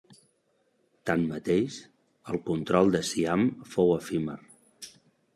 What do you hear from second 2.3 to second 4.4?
el control de Siam fou efímer.